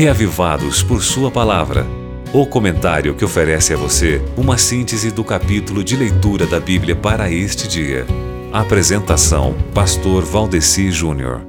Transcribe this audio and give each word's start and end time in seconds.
Reavivados 0.00 0.82
por 0.82 1.02
Sua 1.02 1.30
Palavra. 1.30 1.86
O 2.32 2.46
comentário 2.46 3.14
que 3.14 3.22
oferece 3.22 3.74
a 3.74 3.76
você 3.76 4.18
uma 4.34 4.56
síntese 4.56 5.10
do 5.10 5.22
capítulo 5.22 5.84
de 5.84 5.94
leitura 5.94 6.46
da 6.46 6.58
Bíblia 6.58 6.96
para 6.96 7.30
este 7.30 7.68
dia. 7.68 8.06
Apresentação: 8.50 9.54
Pastor 9.74 10.24
Valdeci 10.24 10.90
Júnior. 10.90 11.42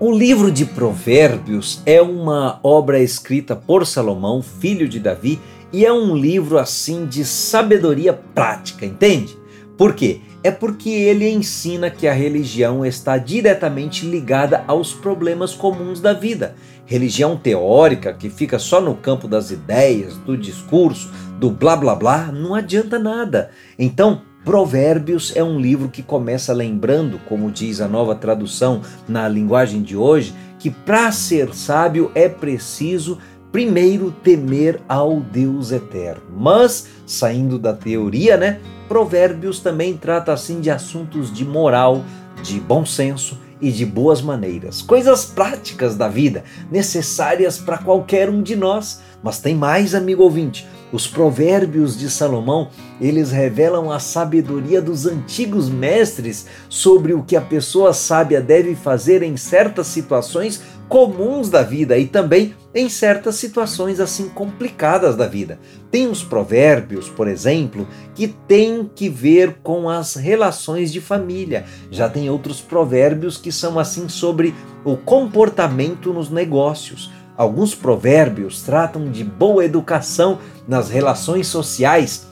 O 0.00 0.10
livro 0.10 0.50
de 0.50 0.64
Provérbios 0.64 1.82
é 1.84 2.00
uma 2.00 2.58
obra 2.62 3.02
escrita 3.02 3.54
por 3.54 3.86
Salomão, 3.86 4.40
filho 4.40 4.88
de 4.88 4.98
Davi, 4.98 5.38
e 5.70 5.84
é 5.84 5.92
um 5.92 6.16
livro 6.16 6.56
assim 6.56 7.04
de 7.04 7.22
sabedoria 7.22 8.14
prática, 8.14 8.86
entende? 8.86 9.36
Por 9.76 9.94
quê? 9.94 10.22
É 10.42 10.50
porque 10.50 10.90
ele 10.90 11.28
ensina 11.28 11.90
que 11.90 12.06
a 12.06 12.12
religião 12.12 12.86
está 12.86 13.18
diretamente 13.18 14.06
ligada 14.06 14.64
aos 14.68 14.92
problemas 14.92 15.52
comuns 15.52 16.00
da 16.00 16.12
vida. 16.12 16.54
Religião 16.86 17.36
teórica 17.36 18.14
que 18.14 18.30
fica 18.30 18.58
só 18.58 18.80
no 18.80 18.94
campo 18.94 19.26
das 19.26 19.50
ideias, 19.50 20.16
do 20.18 20.36
discurso, 20.36 21.12
do 21.38 21.50
blá 21.50 21.76
blá 21.76 21.94
blá, 21.94 22.32
não 22.32 22.54
adianta 22.54 22.98
nada. 22.98 23.50
Então, 23.78 24.22
Provérbios 24.44 25.36
é 25.36 25.42
um 25.42 25.58
livro 25.58 25.88
que 25.88 26.02
começa 26.02 26.52
lembrando, 26.52 27.20
como 27.28 27.50
diz 27.50 27.80
a 27.80 27.88
nova 27.88 28.14
tradução 28.14 28.80
na 29.06 29.28
linguagem 29.28 29.82
de 29.82 29.96
hoje, 29.96 30.32
que 30.58 30.70
para 30.70 31.10
ser 31.12 31.52
sábio 31.52 32.10
é 32.14 32.28
preciso 32.28 33.18
primeiro 33.52 34.10
temer 34.10 34.80
ao 34.88 35.20
Deus 35.20 35.72
eterno. 35.72 36.22
Mas, 36.36 36.86
saindo 37.06 37.58
da 37.58 37.72
teoria, 37.72 38.36
né? 38.36 38.60
Provérbios 38.88 39.60
também 39.60 39.96
trata 39.96 40.32
assim 40.32 40.60
de 40.60 40.70
assuntos 40.70 41.32
de 41.32 41.44
moral, 41.44 42.04
de 42.42 42.60
bom 42.60 42.86
senso 42.86 43.38
e 43.60 43.70
de 43.72 43.84
boas 43.84 44.22
maneiras, 44.22 44.80
coisas 44.80 45.24
práticas 45.24 45.96
da 45.96 46.08
vida, 46.08 46.44
necessárias 46.70 47.58
para 47.58 47.78
qualquer 47.78 48.30
um 48.30 48.42
de 48.42 48.54
nós. 48.54 49.00
Mas 49.22 49.40
tem 49.40 49.54
mais, 49.54 49.94
amigo 49.94 50.22
ouvinte. 50.22 50.66
Os 50.90 51.06
provérbios 51.06 51.98
de 51.98 52.08
Salomão, 52.08 52.70
eles 52.98 53.30
revelam 53.30 53.90
a 53.90 53.98
sabedoria 53.98 54.80
dos 54.80 55.06
antigos 55.06 55.68
mestres 55.68 56.46
sobre 56.68 57.12
o 57.12 57.22
que 57.22 57.36
a 57.36 57.42
pessoa 57.42 57.92
sábia 57.92 58.40
deve 58.40 58.74
fazer 58.74 59.22
em 59.22 59.36
certas 59.36 59.88
situações 59.88 60.62
comuns 60.88 61.50
da 61.50 61.62
vida 61.62 61.98
e 61.98 62.06
também 62.06 62.54
em 62.74 62.88
certas 62.88 63.36
situações 63.36 64.00
assim 64.00 64.28
complicadas 64.28 65.16
da 65.16 65.26
vida. 65.26 65.58
Tem 65.90 66.08
uns 66.08 66.22
provérbios, 66.22 67.08
por 67.08 67.28
exemplo, 67.28 67.86
que 68.14 68.28
têm 68.28 68.90
que 68.94 69.08
ver 69.08 69.58
com 69.62 69.88
as 69.88 70.14
relações 70.14 70.92
de 70.92 71.00
família. 71.00 71.64
Já 71.90 72.08
tem 72.08 72.30
outros 72.30 72.60
provérbios 72.60 73.36
que 73.36 73.52
são 73.52 73.78
assim 73.78 74.08
sobre 74.08 74.54
o 74.84 74.96
comportamento 74.96 76.12
nos 76.12 76.30
negócios. 76.30 77.10
Alguns 77.36 77.74
provérbios 77.74 78.62
tratam 78.62 79.10
de 79.10 79.22
boa 79.22 79.64
educação 79.64 80.38
nas 80.66 80.90
relações 80.90 81.46
sociais 81.46 82.26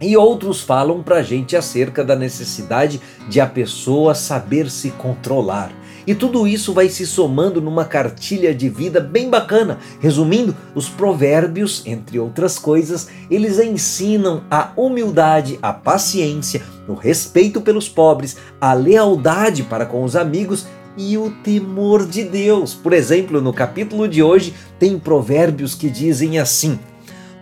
e 0.00 0.16
outros 0.16 0.60
falam 0.60 1.02
para 1.02 1.16
a 1.16 1.22
gente 1.22 1.56
acerca 1.56 2.04
da 2.04 2.14
necessidade 2.14 3.00
de 3.28 3.40
a 3.40 3.46
pessoa 3.46 4.14
saber 4.14 4.70
se 4.70 4.90
controlar. 4.90 5.72
E 6.06 6.14
tudo 6.14 6.46
isso 6.46 6.72
vai 6.72 6.88
se 6.88 7.04
somando 7.04 7.60
numa 7.60 7.84
cartilha 7.84 8.54
de 8.54 8.68
vida 8.68 9.00
bem 9.00 9.28
bacana. 9.28 9.78
Resumindo, 9.98 10.54
os 10.74 10.88
provérbios, 10.88 11.82
entre 11.84 12.18
outras 12.18 12.58
coisas, 12.58 13.08
eles 13.28 13.58
ensinam 13.58 14.44
a 14.50 14.70
humildade, 14.76 15.58
a 15.60 15.72
paciência, 15.72 16.62
o 16.86 16.94
respeito 16.94 17.60
pelos 17.60 17.88
pobres, 17.88 18.36
a 18.60 18.72
lealdade 18.72 19.64
para 19.64 19.84
com 19.84 20.04
os 20.04 20.14
amigos 20.14 20.66
e 20.96 21.18
o 21.18 21.30
temor 21.42 22.06
de 22.06 22.22
Deus. 22.22 22.72
Por 22.72 22.92
exemplo, 22.92 23.40
no 23.40 23.52
capítulo 23.52 24.08
de 24.08 24.22
hoje 24.22 24.54
tem 24.78 24.98
provérbios 24.98 25.74
que 25.74 25.90
dizem 25.90 26.38
assim: 26.38 26.78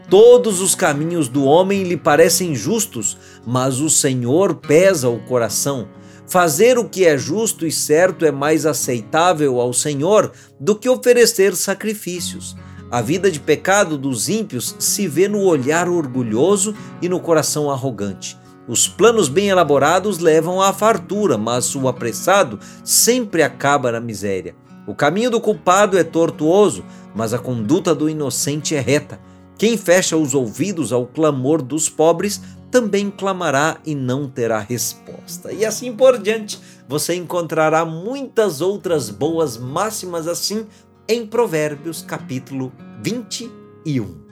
Todos 0.08 0.60
os 0.60 0.74
caminhos 0.74 1.28
do 1.28 1.44
homem 1.44 1.82
lhe 1.82 1.96
parecem 1.96 2.54
justos, 2.54 3.16
mas 3.46 3.80
o 3.80 3.88
Senhor 3.88 4.54
pesa 4.54 5.08
o 5.08 5.18
coração. 5.20 5.88
Fazer 6.26 6.78
o 6.78 6.88
que 6.88 7.04
é 7.04 7.18
justo 7.18 7.66
e 7.66 7.72
certo 7.72 8.24
é 8.24 8.32
mais 8.32 8.64
aceitável 8.66 9.60
ao 9.60 9.72
Senhor 9.72 10.32
do 10.58 10.74
que 10.74 10.88
oferecer 10.88 11.54
sacrifícios. 11.54 12.56
A 12.90 13.02
vida 13.02 13.30
de 13.30 13.40
pecado 13.40 13.98
dos 13.98 14.28
ímpios 14.28 14.74
se 14.78 15.06
vê 15.06 15.28
no 15.28 15.42
olhar 15.42 15.88
orgulhoso 15.88 16.74
e 17.02 17.08
no 17.08 17.20
coração 17.20 17.70
arrogante. 17.70 18.38
Os 18.66 18.88
planos 18.88 19.28
bem 19.28 19.48
elaborados 19.48 20.18
levam 20.18 20.60
à 20.62 20.72
fartura, 20.72 21.36
mas 21.36 21.74
o 21.74 21.86
apressado 21.86 22.58
sempre 22.82 23.42
acaba 23.42 23.92
na 23.92 24.00
miséria. 24.00 24.54
O 24.86 24.94
caminho 24.94 25.30
do 25.30 25.40
culpado 25.40 25.98
é 25.98 26.04
tortuoso, 26.04 26.84
mas 27.14 27.34
a 27.34 27.38
conduta 27.38 27.94
do 27.94 28.08
inocente 28.08 28.74
é 28.74 28.80
reta. 28.80 29.20
Quem 29.58 29.76
fecha 29.76 30.16
os 30.16 30.34
ouvidos 30.34 30.92
ao 30.92 31.06
clamor 31.06 31.62
dos 31.62 31.88
pobres 31.88 32.40
também 32.74 33.08
clamará 33.08 33.76
e 33.86 33.94
não 33.94 34.28
terá 34.28 34.58
resposta. 34.58 35.52
E 35.52 35.64
assim 35.64 35.92
por 35.92 36.18
diante, 36.18 36.58
você 36.88 37.14
encontrará 37.14 37.84
muitas 37.84 38.60
outras 38.60 39.10
boas 39.10 39.56
máximas 39.56 40.26
assim 40.26 40.66
em 41.08 41.24
Provérbios 41.24 42.02
capítulo 42.02 42.72
21. 43.00 44.24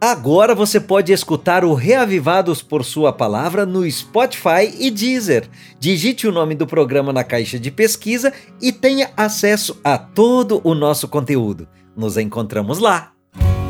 Agora 0.00 0.56
você 0.56 0.80
pode 0.80 1.12
escutar 1.12 1.64
o 1.64 1.72
Reavivados 1.72 2.62
por 2.62 2.84
Sua 2.84 3.12
Palavra 3.12 3.64
no 3.64 3.88
Spotify 3.88 4.74
e 4.76 4.90
Deezer. 4.90 5.48
Digite 5.78 6.26
o 6.26 6.32
nome 6.32 6.56
do 6.56 6.66
programa 6.66 7.12
na 7.12 7.22
caixa 7.22 7.60
de 7.60 7.70
pesquisa 7.70 8.32
e 8.60 8.72
tenha 8.72 9.12
acesso 9.16 9.78
a 9.84 9.96
todo 9.96 10.60
o 10.64 10.74
nosso 10.74 11.06
conteúdo. 11.06 11.68
Nos 11.96 12.16
encontramos 12.16 12.80
lá. 12.80 13.12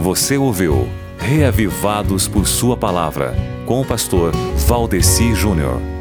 Você 0.01 0.39
ouviu 0.39 0.89
Reavivados 1.19 2.27
por 2.27 2.47
Sua 2.47 2.75
Palavra 2.75 3.58
com 3.69 3.83
o 3.83 3.85
pastor 3.85 4.33
Valdeci 4.67 5.35
Júnior. 5.35 5.98